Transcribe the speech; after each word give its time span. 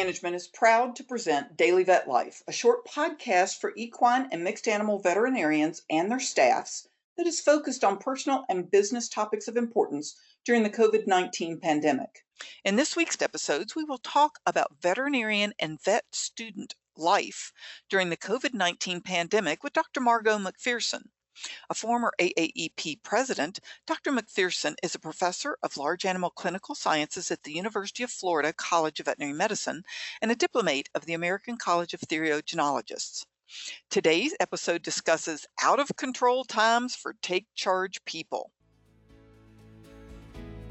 Management 0.00 0.34
is 0.34 0.48
proud 0.48 0.96
to 0.96 1.04
present 1.04 1.58
Daily 1.58 1.84
Vet 1.84 2.08
Life, 2.08 2.42
a 2.48 2.52
short 2.52 2.86
podcast 2.86 3.60
for 3.60 3.74
equine 3.76 4.30
and 4.32 4.42
mixed 4.42 4.66
animal 4.66 4.98
veterinarians 4.98 5.82
and 5.90 6.10
their 6.10 6.18
staffs 6.18 6.88
that 7.18 7.26
is 7.26 7.42
focused 7.42 7.84
on 7.84 7.98
personal 7.98 8.46
and 8.48 8.70
business 8.70 9.10
topics 9.10 9.46
of 9.46 9.58
importance 9.58 10.18
during 10.42 10.62
the 10.62 10.70
COVID 10.70 11.06
19 11.06 11.60
pandemic. 11.60 12.24
In 12.64 12.76
this 12.76 12.96
week's 12.96 13.20
episodes, 13.20 13.76
we 13.76 13.84
will 13.84 13.98
talk 13.98 14.38
about 14.46 14.78
veterinarian 14.80 15.52
and 15.58 15.78
vet 15.78 16.06
student 16.12 16.74
life 16.96 17.52
during 17.90 18.08
the 18.08 18.16
COVID 18.16 18.54
19 18.54 19.02
pandemic 19.02 19.62
with 19.62 19.74
Dr. 19.74 20.00
Margo 20.00 20.38
Macpherson. 20.38 21.10
A 21.68 21.74
former 21.74 22.12
AAEP 22.20 23.02
president, 23.02 23.60
Dr. 23.86 24.12
Macpherson 24.12 24.76
is 24.82 24.94
a 24.94 24.98
professor 24.98 25.56
of 25.62 25.76
large 25.76 26.04
animal 26.04 26.30
clinical 26.30 26.74
sciences 26.74 27.30
at 27.30 27.42
the 27.42 27.52
University 27.52 28.02
of 28.02 28.10
Florida 28.10 28.52
College 28.52 29.00
of 29.00 29.06
Veterinary 29.06 29.32
Medicine 29.32 29.82
and 30.20 30.30
a 30.30 30.36
diplomate 30.36 30.88
of 30.94 31.06
the 31.06 31.14
American 31.14 31.56
College 31.56 31.94
of 31.94 32.00
Theriogenologists. 32.00 33.24
Today's 33.88 34.34
episode 34.38 34.82
discusses 34.82 35.46
out 35.62 35.80
of 35.80 35.96
control 35.96 36.44
times 36.44 36.94
for 36.94 37.14
take 37.22 37.46
charge 37.54 38.04
people. 38.04 38.52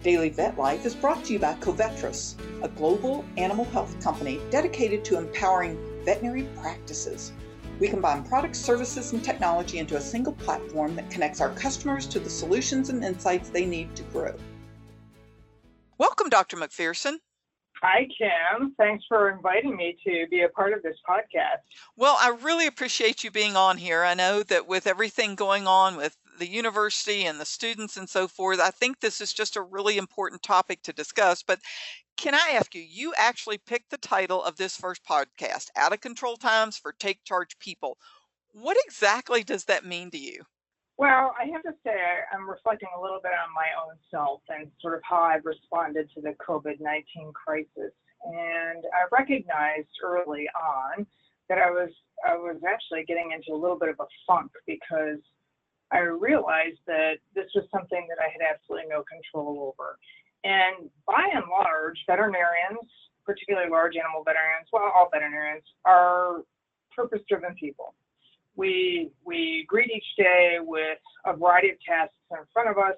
Daily 0.01 0.29
Vet 0.29 0.57
Life 0.57 0.85
is 0.85 0.95
brought 0.95 1.25
to 1.25 1.33
you 1.33 1.39
by 1.39 1.55
Covetrus, 1.55 2.35
a 2.63 2.69
global 2.69 3.25
animal 3.35 3.65
health 3.65 3.99
company 4.01 4.39
dedicated 4.49 5.03
to 5.05 5.17
empowering 5.17 5.77
veterinary 6.05 6.43
practices. 6.55 7.33
We 7.79 7.87
combine 7.87 8.23
products, 8.25 8.59
services, 8.59 9.13
and 9.13 9.23
technology 9.23 9.77
into 9.77 9.95
a 9.95 10.01
single 10.01 10.33
platform 10.33 10.95
that 10.97 11.09
connects 11.09 11.39
our 11.39 11.51
customers 11.51 12.05
to 12.07 12.19
the 12.19 12.29
solutions 12.29 12.89
and 12.89 13.03
insights 13.03 13.49
they 13.49 13.65
need 13.65 13.95
to 13.95 14.03
grow. 14.03 14.35
Welcome, 15.97 16.29
Dr. 16.29 16.57
Macpherson. 16.57 17.19
Hi, 17.81 18.05
Kim. 18.17 18.75
Thanks 18.77 19.05
for 19.07 19.29
inviting 19.29 19.77
me 19.77 19.97
to 20.05 20.25
be 20.29 20.41
a 20.41 20.49
part 20.49 20.73
of 20.73 20.83
this 20.83 20.97
podcast. 21.07 21.63
Well, 21.95 22.17
I 22.19 22.35
really 22.41 22.67
appreciate 22.67 23.23
you 23.23 23.31
being 23.31 23.55
on 23.55 23.77
here. 23.77 24.03
I 24.03 24.13
know 24.13 24.43
that 24.43 24.67
with 24.67 24.85
everything 24.85 25.35
going 25.35 25.65
on 25.65 25.95
with 25.95 26.17
the 26.37 26.47
university 26.47 27.23
and 27.23 27.39
the 27.39 27.45
students 27.45 27.95
and 27.95 28.09
so 28.09 28.27
forth, 28.27 28.59
I 28.59 28.71
think 28.71 28.99
this 28.99 29.21
is 29.21 29.31
just 29.31 29.55
a 29.55 29.61
really 29.61 29.97
important 29.97 30.43
topic 30.43 30.81
to 30.83 30.93
discuss. 30.93 31.43
But 31.43 31.59
can 32.19 32.35
I 32.35 32.51
ask 32.55 32.75
you, 32.75 32.81
you 32.81 33.13
actually 33.17 33.57
picked 33.57 33.91
the 33.91 33.97
title 33.97 34.43
of 34.43 34.57
this 34.57 34.75
first 34.75 35.05
podcast, 35.05 35.67
Out 35.77 35.93
of 35.93 36.01
Control 36.01 36.35
Times 36.35 36.77
for 36.77 36.91
Take 36.91 37.23
Charge 37.23 37.57
People. 37.59 37.97
What 38.51 38.75
exactly 38.85 39.41
does 39.41 39.63
that 39.65 39.85
mean 39.85 40.11
to 40.11 40.17
you? 40.17 40.43
Well, 40.97 41.33
I 41.39 41.45
have 41.45 41.63
to 41.63 41.71
say, 41.81 41.95
I'm 42.33 42.49
reflecting 42.49 42.89
a 42.97 43.01
little 43.01 43.21
bit 43.23 43.31
on 43.31 43.53
my 43.55 43.67
own 43.81 43.95
self 44.11 44.41
and 44.49 44.69
sort 44.81 44.95
of 44.95 45.01
how 45.09 45.21
I've 45.21 45.45
responded 45.45 46.09
to 46.13 46.19
the 46.19 46.35
COVID 46.45 46.81
19 46.81 47.31
crisis. 47.31 47.95
And 48.25 48.83
I 48.91 49.07
recognized 49.17 49.87
early 50.03 50.49
on 50.59 51.07
that 51.47 51.57
I 51.57 51.71
was 51.71 51.89
I 52.27 52.35
was 52.35 52.59
actually 52.67 53.05
getting 53.05 53.31
into 53.31 53.53
a 53.53 53.59
little 53.59 53.79
bit 53.79 53.87
of 53.87 53.95
a 54.01 54.07
funk 54.27 54.51
because 54.67 55.23
I 55.89 55.99
realized 55.99 56.83
that 56.85 57.23
this 57.33 57.47
was 57.55 57.63
something 57.71 58.05
that 58.09 58.19
I 58.19 58.27
had 58.27 58.43
absolutely 58.43 58.89
no 58.89 59.05
control 59.07 59.71
over. 59.71 59.95
And 60.43 60.89
by 61.05 61.27
and 61.33 61.43
large, 61.49 61.97
veterinarians, 62.07 62.89
particularly 63.25 63.69
large 63.69 63.95
animal 63.95 64.23
veterinarians, 64.23 64.67
well, 64.71 64.91
all 64.95 65.09
veterinarians, 65.11 65.63
are 65.85 66.41
purpose 66.95 67.19
driven 67.27 67.53
people. 67.55 67.93
We, 68.55 69.11
we 69.25 69.65
greet 69.67 69.89
each 69.89 70.15
day 70.17 70.57
with 70.59 70.99
a 71.25 71.35
variety 71.35 71.71
of 71.71 71.77
tasks 71.87 72.15
in 72.31 72.37
front 72.51 72.69
of 72.69 72.77
us, 72.77 72.97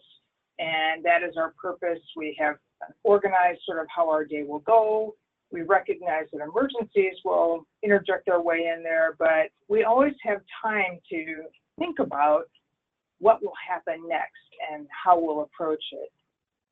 and 0.59 1.03
that 1.03 1.23
is 1.23 1.36
our 1.38 1.53
purpose. 1.61 2.00
We 2.16 2.36
have 2.39 2.56
organized 3.03 3.61
sort 3.66 3.80
of 3.80 3.88
how 3.95 4.09
our 4.09 4.26
day 4.26 4.44
will 4.44 4.59
go. 4.59 5.16
We 5.52 5.61
recognize 5.64 6.26
that 6.33 6.42
emergencies 6.42 7.16
will 7.26 7.66
interject 7.83 8.30
our 8.30 8.42
way 8.42 8.71
in 8.76 8.83
there, 8.83 9.16
but 9.20 9.52
we 9.67 9.83
always 9.83 10.14
have 10.23 10.42
time 10.64 10.99
to 11.11 11.43
think 11.77 11.99
about 11.99 12.45
what 13.20 13.42
will 13.42 13.54
happen 13.67 14.08
next 14.08 14.32
and 14.71 14.87
how 14.89 15.20
we'll 15.20 15.42
approach 15.42 15.83
it. 15.92 16.11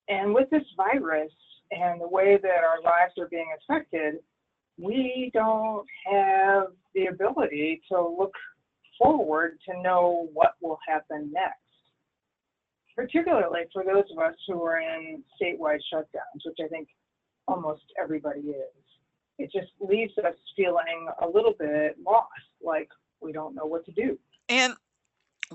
And 0.10 0.34
with 0.34 0.50
this 0.50 0.64
virus 0.76 1.32
and 1.72 2.02
the 2.02 2.08
way 2.08 2.38
that 2.42 2.64
our 2.64 2.82
lives 2.84 3.14
are 3.20 3.28
being 3.30 3.54
affected, 3.62 4.16
we 4.78 5.30
don't 5.34 5.86
have 6.12 6.68
the 6.96 7.08
ability 7.08 7.82
to 7.92 8.02
look 8.02 8.34
forward 8.98 9.60
to 9.68 9.82
know 9.82 10.30
what 10.34 10.56
will 10.62 10.80
happen 10.88 11.32
next. 11.32 11.56
Particularly 12.96 13.62
for 13.72 13.84
those 13.84 14.04
of 14.12 14.18
us 14.20 14.36
who 14.48 14.62
are 14.64 14.82
in 14.82 15.24
statewide 15.42 15.80
shutdowns, 15.94 16.42
which 16.44 16.58
I 16.64 16.68
think 16.68 16.90
almost 17.48 17.84
everybody 18.02 18.40
is. 18.40 18.74
It 19.38 19.52
just 19.54 19.72
leaves 19.80 20.12
us 20.18 20.34
feeling 20.56 21.08
a 21.22 21.28
little 21.28 21.54
bit 21.58 21.96
lost, 22.06 22.28
like 22.62 22.90
we 23.22 23.32
don't 23.32 23.56
know 23.56 23.66
what 23.66 23.86
to 23.86 23.92
do. 23.92 24.18
And 24.50 24.74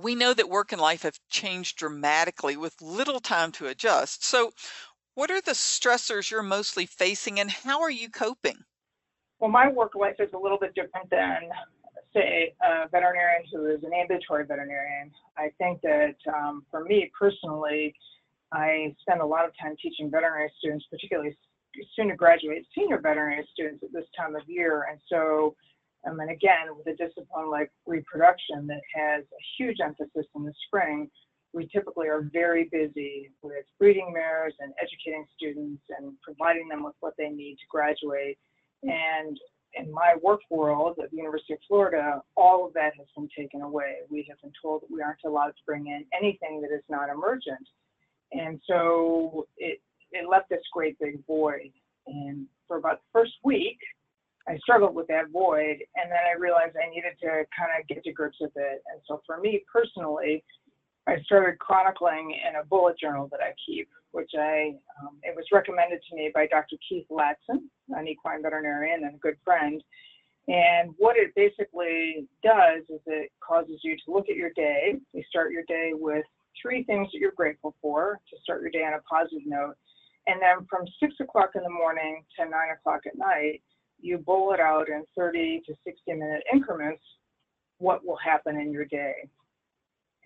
we 0.00 0.15
know 0.15 0.34
that 0.34 0.49
work 0.49 0.72
and 0.72 0.81
life 0.81 1.03
have 1.03 1.19
changed 1.28 1.77
dramatically 1.77 2.56
with 2.56 2.81
little 2.81 3.21
time 3.21 3.53
to 3.53 3.66
adjust. 3.66 4.25
So, 4.25 4.53
what 5.15 5.31
are 5.31 5.41
the 5.41 5.53
stressors 5.53 6.31
you're 6.31 6.43
mostly 6.43 6.87
facing 6.87 7.38
and 7.38 7.50
how 7.50 7.82
are 7.82 7.91
you 7.91 8.10
coping? 8.10 8.65
Well, 9.38 9.50
my 9.50 9.69
work 9.69 9.94
life 9.94 10.16
is 10.19 10.31
a 10.34 10.38
little 10.38 10.59
bit 10.59 10.75
different 10.75 11.09
than, 11.10 11.50
say, 12.12 12.54
a 12.60 12.88
veterinarian 12.88 13.44
who 13.53 13.66
is 13.66 13.84
an 13.84 13.93
ambulatory 13.93 14.44
veterinarian. 14.44 15.12
I 15.37 15.50
think 15.59 15.83
that 15.83 16.16
um, 16.34 16.65
for 16.71 16.84
me 16.84 17.12
personally, 17.16 17.94
I 18.53 18.94
spend 19.03 19.21
a 19.21 19.27
lot 19.27 19.44
of 19.44 19.53
time 19.60 19.77
teaching 19.81 20.10
veterinary 20.10 20.50
students, 20.59 20.84
particularly 20.91 21.37
soon 21.94 22.09
to 22.09 22.16
graduate 22.16 22.66
senior 22.75 22.99
veterinary 23.00 23.47
students 23.53 23.83
at 23.84 23.93
this 23.93 24.06
time 24.16 24.34
of 24.34 24.43
year. 24.47 24.87
And 24.91 24.99
so 25.09 25.54
um, 26.06 26.20
and 26.20 26.31
again, 26.31 26.66
with 26.76 26.87
a 26.87 26.97
discipline 26.97 27.50
like 27.50 27.70
reproduction 27.87 28.66
that 28.66 28.82
has 28.94 29.25
a 29.25 29.42
huge 29.59 29.78
emphasis 29.82 30.26
in 30.34 30.44
the 30.44 30.53
spring, 30.66 31.10
we 31.53 31.69
typically 31.69 32.09
are 32.09 32.28
very 32.32 32.69
busy 32.70 33.31
with 33.42 33.65
breeding 33.78 34.12
mares 34.12 34.54
and 34.59 34.72
educating 34.82 35.25
students 35.37 35.82
and 35.98 36.12
providing 36.22 36.69
them 36.69 36.82
with 36.82 36.94
what 37.00 37.15
they 37.16 37.28
need 37.28 37.54
to 37.54 37.66
graduate. 37.70 38.38
And 38.82 39.38
in 39.76 39.91
my 39.92 40.15
work 40.22 40.41
world 40.50 40.98
at 41.03 41.10
the 41.10 41.16
University 41.16 41.54
of 41.54 41.60
Florida, 41.66 42.22
all 42.36 42.66
of 42.66 42.75
that 42.75 42.92
has 42.98 43.06
been 43.16 43.28
taken 43.36 43.62
away. 43.62 43.98
We 44.10 44.26
have 44.28 44.41
been 44.42 44.53
told 44.60 44.82
that 44.82 44.91
we 44.91 45.00
aren't 45.00 45.19
allowed 45.25 45.48
to 45.48 45.65
bring 45.66 45.86
in 45.86 46.04
anything 46.16 46.60
that 46.62 46.75
is 46.75 46.82
not 46.88 47.09
emergent. 47.09 47.66
And 48.32 48.60
so 48.66 49.47
it, 49.56 49.81
it 50.12 50.28
left 50.28 50.48
this 50.50 50.62
great 50.72 50.98
big 50.98 51.25
void. 51.26 51.71
And 52.06 52.47
for 52.66 52.76
about 52.76 53.00
the 53.00 53.21
first 53.21 53.34
week, 53.44 53.78
I 54.47 54.59
struggled 54.59 54.94
with 54.94 55.06
that 55.09 55.31
void, 55.32 55.78
and 55.97 56.10
then 56.10 56.25
I 56.28 56.38
realized 56.38 56.77
I 56.77 56.91
needed 56.91 57.16
to 57.22 57.44
kind 57.56 57.72
of 57.78 57.88
get 57.88 58.05
to 58.05 58.12
grips 58.12 58.38
with 58.41 58.53
it. 58.56 58.82
And 58.93 59.00
so 59.06 59.22
for 59.27 59.41
me 59.41 59.65
personally, 59.72 60.44
I 61.06 61.21
started 61.25 61.59
chronicling 61.59 62.37
in 62.49 62.56
a 62.56 62.65
bullet 62.65 62.99
journal 62.99 63.28
that 63.31 63.41
I 63.41 63.54
keep, 63.65 63.88
which 64.12 64.31
I 64.38 64.75
um, 65.00 65.16
it 65.22 65.34
was 65.37 65.44
recommended 65.53 66.00
to 66.09 66.16
me 66.16 66.31
by 66.34 66.47
Dr. 66.47 66.77
Keith 66.87 67.06
Latson, 67.10 67.69
an 67.91 68.09
equine 68.09 68.43
veterinarian 68.43 69.04
and 69.04 69.15
a 69.16 69.19
good 69.19 69.37
friend. 69.44 69.83
And 70.49 70.94
what 70.99 71.16
it 71.16 71.34
basically 71.34 72.27
does 72.43 72.83
is 72.91 73.00
it 73.06 73.33
causes 73.47 73.81
you 73.83 73.97
to 73.97 74.12
look 74.12 74.28
at 74.28 74.37
your 74.37 74.50
day. 74.54 74.97
You 75.12 75.22
start 75.28 75.53
your 75.53 75.65
day 75.69 75.93
with 75.94 76.25
three 76.60 76.84
things 76.84 77.09
that 77.12 77.19
you're 77.19 77.33
grateful 77.33 77.75
for 77.81 78.21
to 78.31 78.37
start 78.43 78.60
your 78.60 78.71
day 78.71 78.84
on 78.84 78.94
a 78.94 79.00
positive 79.00 79.47
note. 79.47 79.75
And 80.27 80.41
then 80.41 80.66
from 80.69 80.87
six 81.00 81.15
o'clock 81.21 81.50
in 81.54 81.62
the 81.62 81.71
morning 81.71 82.25
to 82.38 82.44
nine 82.44 82.71
o'clock 82.72 83.00
at 83.06 83.16
night, 83.16 83.62
you 84.00 84.19
bullet 84.19 84.60
out 84.60 84.88
in 84.88 85.05
30 85.16 85.62
to 85.66 85.75
60 85.84 86.12
minute 86.12 86.43
increments 86.53 87.03
what 87.78 88.05
will 88.05 88.19
happen 88.25 88.56
in 88.56 88.72
your 88.72 88.84
day. 88.84 89.28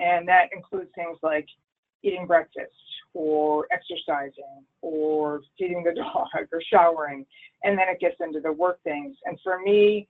And 0.00 0.28
that 0.28 0.48
includes 0.52 0.90
things 0.94 1.18
like 1.22 1.46
eating 2.02 2.26
breakfast 2.26 2.72
or 3.14 3.66
exercising 3.72 4.64
or 4.82 5.40
feeding 5.58 5.82
the 5.82 5.94
dog 6.00 6.28
or 6.52 6.62
showering. 6.72 7.26
And 7.64 7.76
then 7.76 7.88
it 7.88 8.00
gets 8.00 8.16
into 8.20 8.40
the 8.40 8.52
work 8.52 8.80
things. 8.84 9.16
And 9.24 9.38
for 9.42 9.58
me, 9.60 10.08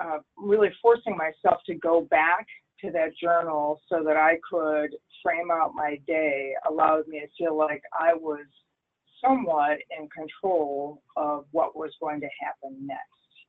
uh, 0.00 0.18
really 0.36 0.70
forcing 0.80 1.16
myself 1.16 1.60
to 1.66 1.74
go 1.74 2.02
back 2.10 2.46
to 2.80 2.90
that 2.92 3.16
journal 3.20 3.80
so 3.88 4.02
that 4.04 4.16
I 4.16 4.38
could 4.48 4.94
frame 5.22 5.50
out 5.50 5.74
my 5.74 5.98
day 6.06 6.52
allowed 6.68 7.08
me 7.08 7.20
to 7.20 7.26
feel 7.36 7.56
like 7.56 7.82
I 7.92 8.14
was 8.14 8.46
somewhat 9.22 9.78
in 9.98 10.08
control 10.08 11.02
of 11.16 11.44
what 11.52 11.76
was 11.76 11.92
going 12.00 12.20
to 12.20 12.28
happen 12.40 12.76
next. 12.86 13.02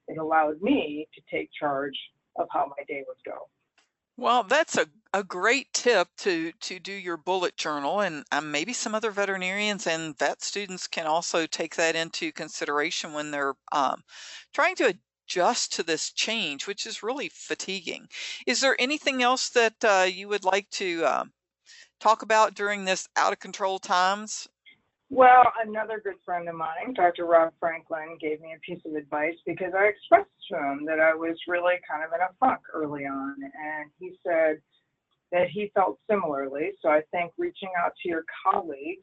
It 0.07 0.17
allowed 0.17 0.61
me 0.61 1.07
to 1.13 1.21
take 1.31 1.49
charge 1.57 1.97
of 2.37 2.47
how 2.51 2.65
my 2.65 2.83
day 2.87 3.03
would 3.07 3.23
go. 3.25 3.49
Well, 4.17 4.43
that's 4.43 4.77
a, 4.77 4.87
a 5.13 5.23
great 5.23 5.71
tip 5.73 6.09
to 6.17 6.51
to 6.51 6.79
do 6.79 6.91
your 6.91 7.15
bullet 7.15 7.55
journal, 7.55 8.01
and 8.01 8.25
um, 8.33 8.51
maybe 8.51 8.73
some 8.73 8.93
other 8.93 9.11
veterinarians 9.11 9.87
and 9.87 10.17
vet 10.17 10.41
students 10.41 10.87
can 10.87 11.07
also 11.07 11.45
take 11.45 11.75
that 11.77 11.95
into 11.95 12.33
consideration 12.33 13.13
when 13.13 13.31
they're 13.31 13.55
um, 13.71 14.03
trying 14.53 14.75
to 14.75 14.93
adjust 15.25 15.73
to 15.73 15.83
this 15.83 16.11
change, 16.11 16.67
which 16.67 16.85
is 16.85 17.01
really 17.01 17.29
fatiguing. 17.29 18.09
Is 18.45 18.59
there 18.59 18.75
anything 18.77 19.23
else 19.23 19.49
that 19.51 19.75
uh, 19.85 20.07
you 20.11 20.27
would 20.27 20.43
like 20.43 20.69
to 20.71 21.05
um, 21.05 21.31
talk 22.01 22.21
about 22.21 22.55
during 22.55 22.83
this 22.83 23.07
out 23.15 23.31
of 23.31 23.39
control 23.39 23.79
times? 23.79 24.49
Well, 25.11 25.43
another 25.65 25.99
good 26.03 26.17
friend 26.23 26.47
of 26.47 26.55
mine, 26.55 26.93
Dr. 26.93 27.25
Rob 27.25 27.51
Franklin, 27.59 28.17
gave 28.21 28.41
me 28.41 28.53
a 28.55 28.59
piece 28.59 28.81
of 28.85 28.93
advice 28.93 29.33
because 29.43 29.73
I 29.75 29.85
expressed 29.85 30.29
to 30.51 30.57
him 30.57 30.85
that 30.85 30.99
I 30.99 31.15
was 31.15 31.35
really 31.47 31.75
kind 31.89 32.03
of 32.03 32.13
in 32.13 32.21
a 32.21 32.29
funk 32.39 32.61
early 32.71 33.05
on. 33.05 33.35
And 33.41 33.89
he 33.99 34.15
said 34.23 34.61
that 35.31 35.49
he 35.49 35.71
felt 35.73 35.97
similarly. 36.07 36.71
So 36.81 36.89
I 36.89 37.01
think 37.11 37.31
reaching 37.39 37.69
out 37.83 37.93
to 38.03 38.09
your 38.09 38.23
colleagues 38.43 39.01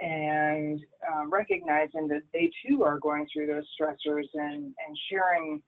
and 0.00 0.80
um, 1.10 1.30
recognizing 1.30 2.08
that 2.08 2.22
they 2.34 2.50
too 2.66 2.82
are 2.82 2.98
going 2.98 3.26
through 3.32 3.46
those 3.46 3.66
stressors 3.80 4.26
and, 4.34 4.64
and 4.64 4.98
sharing 5.10 5.62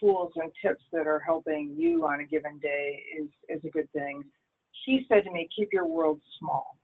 tools 0.00 0.32
and 0.36 0.50
tips 0.64 0.82
that 0.92 1.06
are 1.06 1.20
helping 1.20 1.74
you 1.76 2.06
on 2.06 2.20
a 2.20 2.24
given 2.24 2.58
day 2.60 3.02
is, 3.20 3.28
is 3.48 3.62
a 3.64 3.70
good 3.70 3.90
thing. 3.92 4.24
He 4.86 5.04
said 5.06 5.24
to 5.24 5.30
me, 5.30 5.48
keep 5.54 5.68
your 5.70 5.86
world 5.86 6.20
small. 6.38 6.78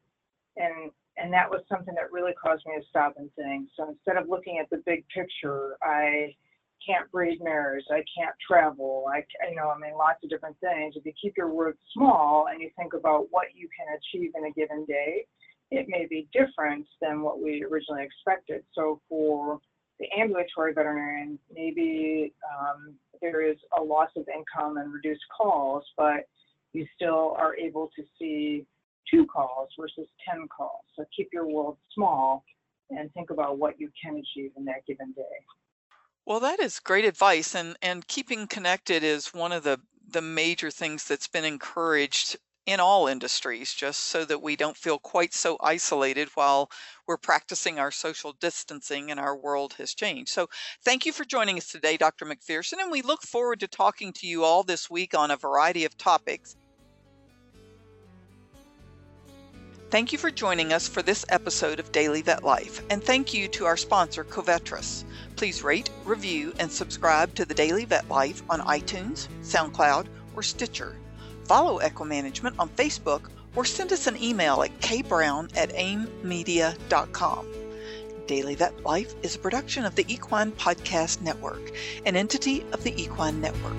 And 0.56 0.90
and 1.16 1.32
that 1.32 1.48
was 1.48 1.62
something 1.68 1.94
that 1.94 2.12
really 2.12 2.32
caused 2.34 2.64
me 2.66 2.74
to 2.78 2.86
stop 2.88 3.14
and 3.16 3.30
think. 3.34 3.68
So 3.76 3.88
instead 3.88 4.16
of 4.16 4.28
looking 4.28 4.58
at 4.58 4.68
the 4.70 4.82
big 4.84 5.04
picture, 5.08 5.76
I 5.82 6.34
can't 6.86 7.10
breed 7.10 7.40
mares, 7.42 7.86
I 7.90 8.04
can't 8.16 8.34
travel, 8.46 9.06
I, 9.08 9.24
you 9.48 9.56
know, 9.56 9.70
I 9.70 9.78
mean, 9.78 9.96
lots 9.96 10.22
of 10.22 10.30
different 10.30 10.56
things. 10.60 10.94
If 10.96 11.06
you 11.06 11.12
keep 11.20 11.34
your 11.36 11.52
words 11.52 11.78
small 11.92 12.46
and 12.50 12.60
you 12.60 12.70
think 12.76 12.94
about 12.94 13.28
what 13.30 13.46
you 13.54 13.68
can 13.76 13.86
achieve 13.96 14.32
in 14.36 14.46
a 14.46 14.50
given 14.52 14.84
day, 14.84 15.24
it 15.70 15.86
may 15.88 16.06
be 16.06 16.28
different 16.32 16.86
than 17.00 17.22
what 17.22 17.40
we 17.40 17.64
originally 17.64 18.04
expected. 18.04 18.64
So 18.74 19.00
for 19.08 19.60
the 19.98 20.06
ambulatory 20.18 20.74
veterinarian, 20.74 21.38
maybe 21.52 22.34
um, 22.58 22.94
there 23.20 23.48
is 23.48 23.56
a 23.78 23.82
loss 23.82 24.10
of 24.16 24.26
income 24.28 24.76
and 24.76 24.92
reduced 24.92 25.22
calls, 25.34 25.84
but 25.96 26.28
you 26.72 26.86
still 26.94 27.34
are 27.38 27.56
able 27.56 27.90
to 27.96 28.02
see 28.18 28.66
two 29.10 29.26
calls 29.26 29.68
versus 29.78 30.08
10 30.28 30.46
calls. 30.48 30.84
So 30.96 31.04
keep 31.16 31.28
your 31.32 31.46
world 31.46 31.78
small 31.94 32.44
and 32.90 33.12
think 33.14 33.30
about 33.30 33.58
what 33.58 33.80
you 33.80 33.90
can 34.02 34.16
achieve 34.16 34.50
in 34.56 34.64
that 34.66 34.86
given 34.86 35.12
day. 35.12 35.22
Well, 36.26 36.40
that 36.40 36.58
is 36.58 36.80
great 36.80 37.04
advice, 37.04 37.54
and 37.54 37.76
and 37.82 38.06
keeping 38.08 38.46
connected 38.46 39.02
is 39.02 39.34
one 39.34 39.52
of 39.52 39.62
the 39.62 39.80
the 40.08 40.22
major 40.22 40.70
things 40.70 41.04
that's 41.04 41.28
been 41.28 41.44
encouraged 41.44 42.36
in 42.66 42.80
all 42.80 43.08
industries, 43.08 43.74
just 43.74 44.00
so 44.00 44.24
that 44.24 44.40
we 44.40 44.56
don't 44.56 44.76
feel 44.76 44.98
quite 44.98 45.34
so 45.34 45.58
isolated 45.60 46.30
while 46.34 46.70
we're 47.06 47.18
practicing 47.18 47.78
our 47.78 47.90
social 47.90 48.32
distancing 48.32 49.10
and 49.10 49.20
our 49.20 49.36
world 49.36 49.74
has 49.74 49.92
changed. 49.92 50.30
So, 50.30 50.48
thank 50.82 51.04
you 51.04 51.12
for 51.12 51.26
joining 51.26 51.58
us 51.58 51.68
today, 51.68 51.98
Dr. 51.98 52.24
Macpherson, 52.24 52.80
and 52.80 52.90
we 52.90 53.02
look 53.02 53.22
forward 53.22 53.60
to 53.60 53.68
talking 53.68 54.14
to 54.14 54.26
you 54.26 54.44
all 54.44 54.62
this 54.62 54.88
week 54.88 55.14
on 55.14 55.30
a 55.30 55.36
variety 55.36 55.84
of 55.84 55.96
topics. 55.98 56.56
Thank 59.94 60.10
you 60.10 60.18
for 60.18 60.32
joining 60.32 60.72
us 60.72 60.88
for 60.88 61.02
this 61.02 61.24
episode 61.28 61.78
of 61.78 61.92
Daily 61.92 62.20
Vet 62.20 62.42
Life, 62.42 62.82
and 62.90 63.00
thank 63.00 63.32
you 63.32 63.46
to 63.46 63.64
our 63.64 63.76
sponsor, 63.76 64.24
Covetrus. 64.24 65.04
Please 65.36 65.62
rate, 65.62 65.88
review, 66.04 66.52
and 66.58 66.68
subscribe 66.68 67.32
to 67.36 67.44
the 67.44 67.54
Daily 67.54 67.84
Vet 67.84 68.08
Life 68.08 68.42
on 68.50 68.58
iTunes, 68.62 69.28
SoundCloud, 69.42 70.08
or 70.34 70.42
Stitcher. 70.42 70.96
Follow 71.44 71.78
Equimanagement 71.78 72.56
on 72.58 72.70
Facebook 72.70 73.28
or 73.54 73.64
send 73.64 73.92
us 73.92 74.08
an 74.08 74.20
email 74.20 74.64
at 74.64 74.76
kbrown 74.80 75.56
at 75.56 75.70
aimmedia.com. 75.70 77.46
Daily 78.26 78.56
Vet 78.56 78.82
Life 78.82 79.14
is 79.22 79.36
a 79.36 79.38
production 79.38 79.84
of 79.84 79.94
the 79.94 80.12
Equine 80.12 80.50
Podcast 80.50 81.20
Network, 81.20 81.70
an 82.04 82.16
entity 82.16 82.66
of 82.72 82.82
the 82.82 83.00
Equine 83.00 83.40
Network. 83.40 83.76